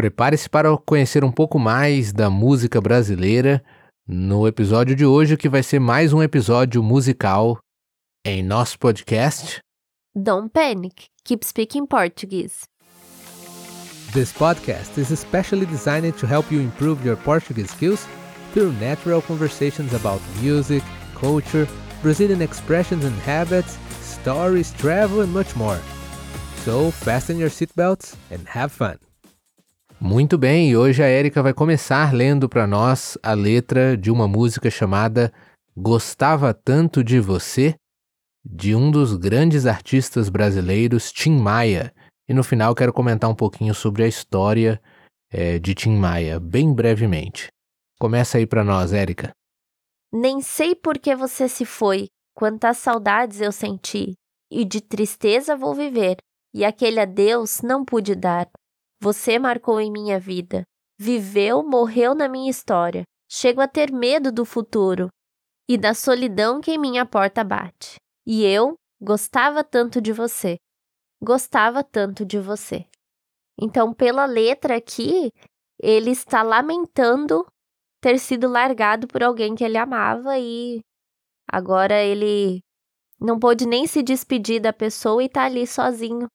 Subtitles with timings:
[0.00, 3.62] Prepare-se para conhecer um pouco mais da música brasileira
[4.08, 7.58] no episódio de hoje, que vai ser mais um episódio musical
[8.24, 9.60] em nosso podcast.
[10.16, 12.64] Don't panic, keep speaking Portuguese.
[14.14, 18.08] This podcast is especially designed to help you improve your Portuguese skills
[18.54, 20.82] through natural conversations about music,
[21.14, 21.68] culture,
[22.00, 25.78] Brazilian expressions and habits, stories, travel, and much more.
[26.64, 28.96] So, fasten your seatbelts and have fun.
[30.02, 34.26] Muito bem, e hoje a Érica vai começar lendo para nós a letra de uma
[34.26, 35.30] música chamada
[35.76, 37.74] Gostava Tanto de Você,
[38.42, 41.92] de um dos grandes artistas brasileiros, Tim Maia.
[42.26, 44.80] E no final quero comentar um pouquinho sobre a história
[45.30, 47.48] é, de Tim Maia, bem brevemente.
[47.98, 49.32] Começa aí para nós, Érica.
[50.10, 54.14] Nem sei por que você se foi, quantas saudades eu senti,
[54.50, 56.16] e de tristeza vou viver,
[56.54, 58.48] e aquele adeus não pude dar.
[59.02, 60.62] Você marcou em minha vida,
[60.98, 63.04] viveu, morreu na minha história.
[63.32, 65.08] Chego a ter medo do futuro
[65.68, 67.96] e da solidão que em minha porta bate.
[68.26, 70.56] E eu gostava tanto de você,
[71.22, 72.84] gostava tanto de você.
[73.58, 75.30] Então, pela letra aqui,
[75.78, 77.46] ele está lamentando
[78.02, 80.80] ter sido largado por alguém que ele amava e
[81.50, 82.60] agora ele
[83.18, 86.26] não pôde nem se despedir da pessoa e está ali sozinho,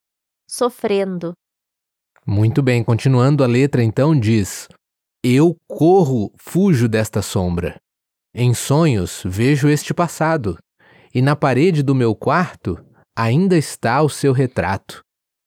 [0.50, 1.34] sofrendo.
[2.28, 4.68] Muito bem, continuando a letra então diz:
[5.24, 7.76] Eu corro, fujo desta sombra.
[8.34, 10.58] Em sonhos vejo este passado,
[11.14, 12.84] e na parede do meu quarto
[13.16, 15.02] ainda está o seu retrato.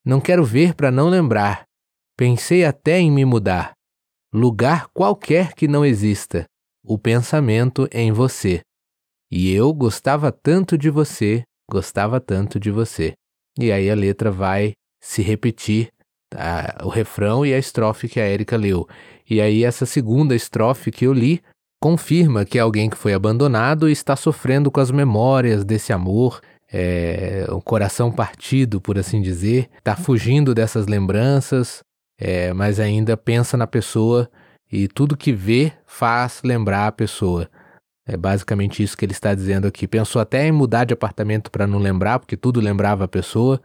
[0.04, 1.64] Não quero ver para não lembrar.
[2.16, 3.72] Pensei até em me mudar.
[4.32, 6.46] Lugar qualquer que não exista,
[6.84, 8.60] o pensamento em você.
[9.30, 13.14] E eu gostava tanto de você, gostava tanto de você.
[13.58, 15.90] E aí a letra vai se repetir
[16.34, 18.88] a, o refrão e a estrofe que a Érica leu.
[19.28, 21.42] E aí essa segunda estrofe que eu li
[21.80, 26.40] confirma que é alguém que foi abandonado e está sofrendo com as memórias desse amor,
[26.72, 31.80] é, o coração partido, por assim dizer, está fugindo dessas lembranças,
[32.20, 34.28] é, mas ainda pensa na pessoa
[34.70, 37.48] e tudo que vê faz lembrar a pessoa.
[38.06, 39.86] É basicamente isso que ele está dizendo aqui.
[39.86, 43.60] Pensou até em mudar de apartamento para não lembrar, porque tudo lembrava a pessoa,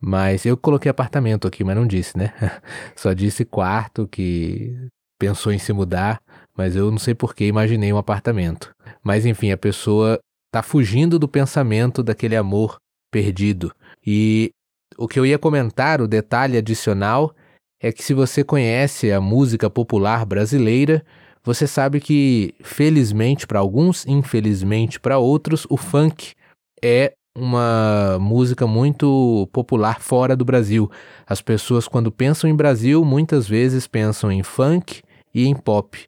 [0.00, 2.32] mas eu coloquei apartamento aqui, mas não disse, né?
[2.94, 4.76] Só disse quarto que
[5.18, 6.20] pensou em se mudar,
[6.56, 8.70] mas eu não sei por que imaginei um apartamento.
[9.02, 10.18] Mas enfim, a pessoa
[10.52, 12.76] tá fugindo do pensamento daquele amor
[13.10, 13.74] perdido.
[14.06, 14.50] E
[14.96, 17.34] o que eu ia comentar, o detalhe adicional,
[17.80, 21.04] é que se você conhece a música popular brasileira,
[21.44, 26.34] você sabe que, felizmente para alguns, infelizmente para outros, o funk
[26.82, 30.90] é uma música muito popular fora do Brasil.
[31.26, 35.02] As pessoas, quando pensam em Brasil, muitas vezes pensam em funk
[35.34, 35.98] e em pop.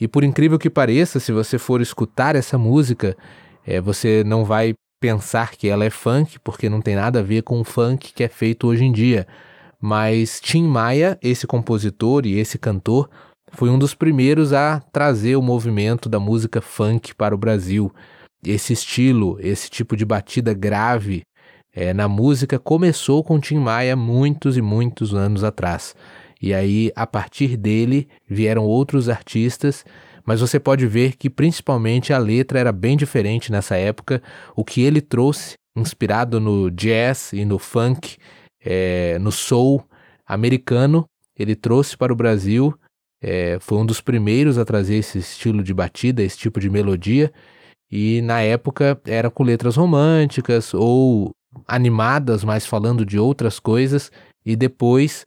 [0.00, 3.16] E por incrível que pareça, se você for escutar essa música,
[3.66, 7.42] é, você não vai pensar que ela é funk, porque não tem nada a ver
[7.42, 9.26] com o funk que é feito hoje em dia.
[9.80, 13.08] Mas Tim Maia, esse compositor e esse cantor,
[13.52, 17.92] foi um dos primeiros a trazer o movimento da música funk para o Brasil
[18.44, 21.22] esse estilo, esse tipo de batida grave
[21.76, 25.94] é, na música começou com Tim Maia muitos e muitos anos atrás.
[26.40, 29.84] E aí, a partir dele, vieram outros artistas,
[30.24, 34.22] mas você pode ver que principalmente a letra era bem diferente nessa época.
[34.54, 38.16] O que ele trouxe, inspirado no jazz e no funk,
[38.64, 39.84] é, no soul
[40.26, 41.04] americano,
[41.38, 42.74] ele trouxe para o Brasil.
[43.22, 47.32] É, foi um dos primeiros a trazer esse estilo de batida, esse tipo de melodia.
[47.90, 51.30] E na época era com letras românticas ou
[51.66, 54.10] animadas, mas falando de outras coisas.
[54.44, 55.26] E depois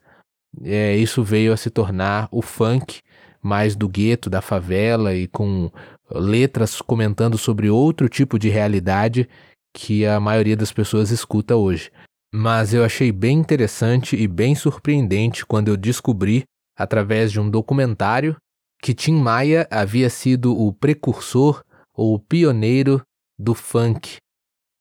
[0.64, 3.02] é, isso veio a se tornar o funk
[3.42, 5.72] mais do gueto, da favela e com
[6.12, 9.30] letras comentando sobre outro tipo de realidade
[9.74, 11.92] que a maioria das pessoas escuta hoje.
[12.34, 16.44] Mas eu achei bem interessante e bem surpreendente quando eu descobri,
[16.78, 18.36] através de um documentário,
[18.82, 21.64] que Tim Maia havia sido o precursor
[22.00, 23.02] ou o pioneiro
[23.38, 24.16] do funk.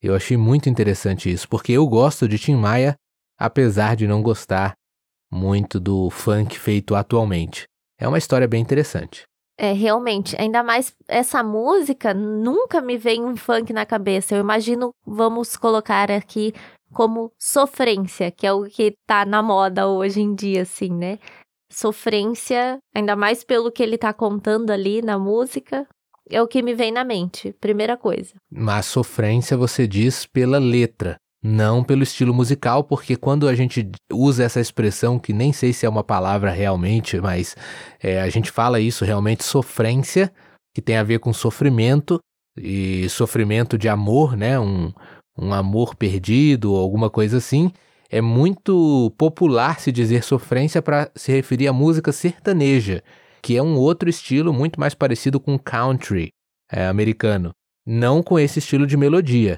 [0.00, 2.94] Eu achei muito interessante isso, porque eu gosto de Tim Maia,
[3.36, 4.74] apesar de não gostar
[5.28, 7.64] muito do funk feito atualmente.
[7.98, 9.24] É uma história bem interessante.
[9.58, 10.40] É, realmente.
[10.40, 14.36] Ainda mais essa música, nunca me vem um funk na cabeça.
[14.36, 16.54] Eu imagino, vamos colocar aqui
[16.92, 21.18] como sofrência, que é o que tá na moda hoje em dia, assim, né?
[21.68, 25.84] Sofrência, ainda mais pelo que ele tá contando ali na música,
[26.30, 28.34] é o que me vem na mente, primeira coisa.
[28.50, 31.16] Mas sofrência você diz pela letra.
[31.42, 35.86] não pelo estilo musical, porque quando a gente usa essa expressão, que nem sei se
[35.86, 37.56] é uma palavra realmente, mas
[38.02, 40.32] é, a gente fala isso realmente, sofrência,
[40.74, 42.18] que tem a ver com sofrimento,
[42.60, 44.58] e sofrimento de amor, né?
[44.58, 44.92] Um,
[45.38, 47.70] um amor perdido ou alguma coisa assim.
[48.10, 53.02] É muito popular se dizer sofrência para se referir à música sertaneja,
[53.42, 56.28] que é um outro estilo muito mais parecido com country
[56.70, 57.52] é, americano,
[57.86, 59.56] não com esse estilo de melodia.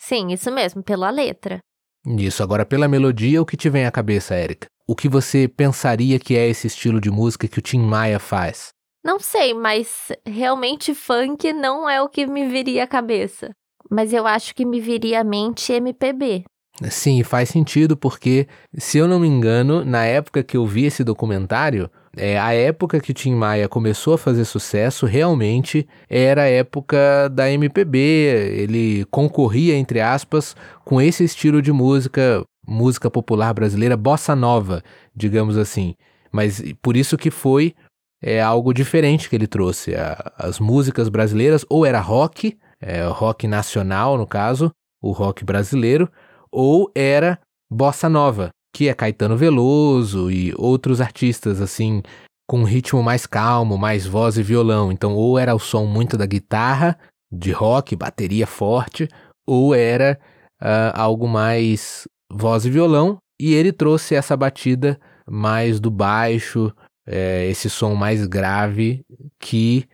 [0.00, 1.58] Sim, isso mesmo, pela letra.
[2.06, 4.66] Isso, agora pela melodia, o que te vem à cabeça, Érica?
[4.86, 8.68] O que você pensaria que é esse estilo de música que o Tim Maia faz?
[9.02, 13.50] Não sei, mas realmente funk não é o que me viria à cabeça.
[13.90, 16.44] Mas eu acho que me viria à mente MPB.
[16.90, 21.04] Sim, faz sentido porque, se eu não me engano, na época que eu vi esse
[21.04, 27.28] documentário, é, a época que Tim Maia começou a fazer sucesso realmente era a época
[27.28, 27.98] da MPB.
[27.98, 34.82] Ele concorria, entre aspas, com esse estilo de música, música popular brasileira, bossa nova,
[35.14, 35.94] digamos assim.
[36.32, 37.74] Mas por isso que foi
[38.20, 39.94] é, algo diferente que ele trouxe.
[39.94, 46.10] A, as músicas brasileiras, ou era rock, é, rock nacional no caso, o rock brasileiro,
[46.54, 47.38] ou era
[47.70, 52.00] bossa nova, que é Caetano Veloso e outros artistas assim
[52.48, 54.92] com um ritmo mais calmo, mais voz e violão.
[54.92, 56.96] Então, ou era o som muito da guitarra,
[57.32, 59.08] de rock, bateria forte,
[59.46, 60.18] ou era
[60.62, 63.18] uh, algo mais voz e violão.
[63.40, 66.72] E ele trouxe essa batida mais do baixo,
[67.06, 69.02] é, esse som mais grave,
[69.40, 69.86] que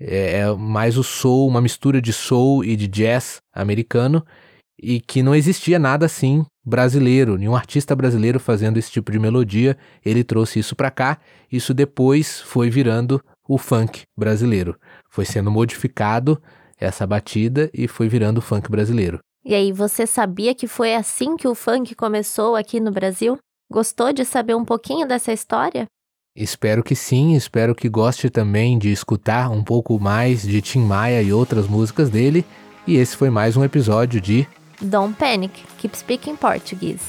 [0.00, 4.24] é, é mais o soul, uma mistura de soul e de jazz americano
[4.80, 9.76] e que não existia nada assim brasileiro, nenhum artista brasileiro fazendo esse tipo de melodia.
[10.04, 11.18] Ele trouxe isso para cá.
[11.50, 14.78] Isso depois foi virando o funk brasileiro.
[15.10, 16.40] Foi sendo modificado
[16.78, 19.18] essa batida e foi virando o funk brasileiro.
[19.44, 23.38] E aí, você sabia que foi assim que o funk começou aqui no Brasil?
[23.70, 25.86] Gostou de saber um pouquinho dessa história?
[26.36, 31.22] Espero que sim, espero que goste também de escutar um pouco mais de Tim Maia
[31.22, 32.44] e outras músicas dele.
[32.86, 34.46] E esse foi mais um episódio de
[34.86, 37.02] Don't panic, keep speaking Portuguese.